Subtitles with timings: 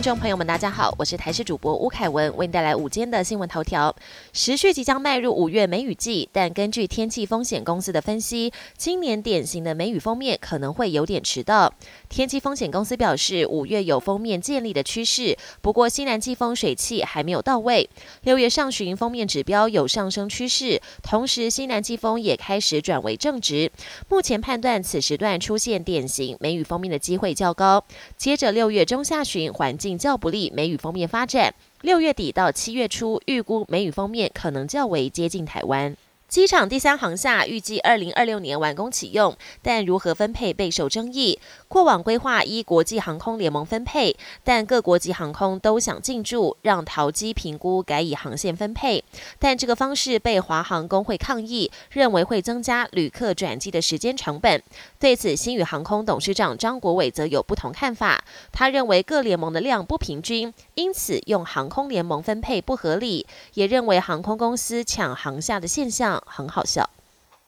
[0.00, 3.94] 听众朋友们，大家好，我是台视主播吴凯文，为您带来午间的新闻头条。
[4.32, 11.74] 时序即将迈入五月梅雨季，但根据天气风险公司的分析，今年典型的梅雨封面可能会有点迟到。
[12.08, 17.90] 天气风险公司表示，五月有封面建立的趋势，不过西南季风水汽还没有到位。
[18.22, 23.70] 六月上旬封面指标有上升趋势，同时西南季风也开始转为正值。
[24.08, 27.84] 目前判断此时段出现典型梅雨封面的机会较高。
[28.16, 31.54] 接着六月中下旬环境较不利，梅雨方面发展。
[31.80, 35.96] 六月底到七月初，预估梅雨方面可能较为接近台湾。
[36.30, 41.40] 机场第三航厦预计二零二六年完工启用，但如何分配备受争议。
[41.66, 49.02] 过往规划依国际航空联盟分配，但各国际航空都想进驻，让淘机评估改以航线分配。
[49.40, 54.62] 但这个方式被华航工会抗议，认为会增加旅客转机的时间成本。
[55.00, 58.22] 对此，新宇航空董事长张国伟则有不同看法。
[58.52, 66.19] 他认为各联盟的量不平均，因此用航空联盟分配不合理，也认为航空公司抢航下的现象。
[66.26, 66.88] 很好笑。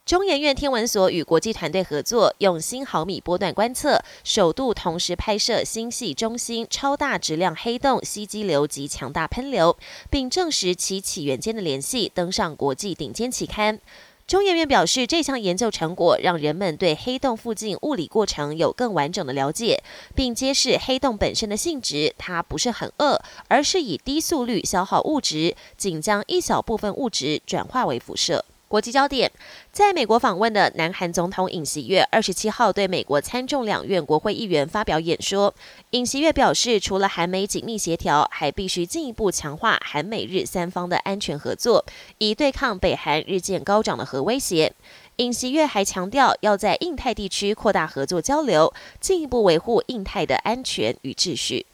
[0.05, 9.77] 中研院天文所与国际团队合作，用新毫米波段观测，首度同时拍摄星系中心超大质量黑洞吸积流及强大喷流，
[10.11, 13.79] 并证实其起源间的联系，登上国际顶尖期刊。
[14.27, 19.83] 中研院表示，这项研究成果让人们对黑洞附近物理过程有更完整的了解，
[20.17, 28.45] 并揭示黑洞本身的性质，它不是很恶，而是以低速率消耗物质，仅将一小部分物质转化为辐射。
[28.73, 29.31] 国际焦点，
[29.71, 35.55] 在美国访问的南韩总统尹锡悦二十七号对美国参众两院国会议员发表演说。
[35.91, 41.85] 尹锡悦表示，除了韩美紧密协调，还必须进一步强化韩美日三方的安全合作，
[42.17, 44.73] 以对抗北韩日渐高涨的核威胁。
[45.17, 51.67] 尹锡悦还强调，要在印太地区扩大合作交流，进一步维护印太的安全与秩序。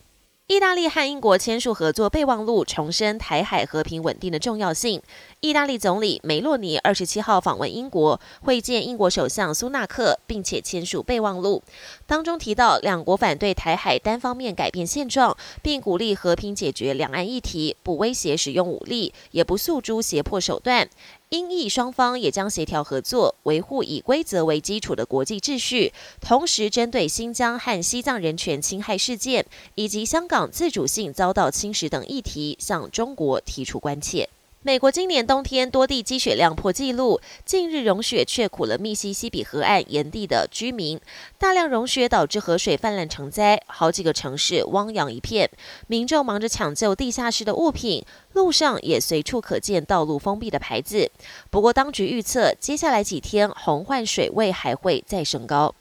[0.49, 4.99] 意大利和英国签署合作备忘录，重申台海和平稳定的重要性。
[5.41, 11.61] 意大利总理梅洛尼二十七号访问英国，会见英国首相苏纳克，并且签署备忘录。
[12.07, 20.89] 当中提到，两国反对台海单方面改变现状，并鼓励和平解决两岸议题，不威胁使用武力，也不诉诸胁迫手段。
[21.29, 29.45] 英意双方也将协调合作，维护以规则为基础的国际秩序，同时针对新疆和西藏人权侵害事件
[29.75, 34.27] 以及香港自主性遭到侵蚀等议题，向中国提出关切。
[34.61, 40.99] 美国今年冬天多地积雪量破纪录，近日融雪却苦了密西西比河岸沿地的居民。
[41.37, 45.49] 大量融雪导致河水泛滥成灾，好几个城市汪洋一片，
[45.87, 48.03] 民众忙着抢救地下室的物品，
[48.33, 51.09] 路上也随处可见道路封闭的牌子。
[51.49, 55.73] 不过，当局预测接下来几天洪患水位还会再升高。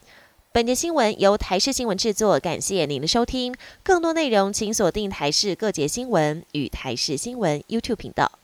[0.52, 3.52] 本节新闻由台视新闻制作，感谢您的收听。
[3.82, 8.38] 更多内容请锁定台视各节新闻与台视新闻 YouTube 频道。